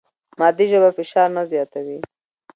[0.39, 1.97] مادي ژبه فشار نه زیاتوي.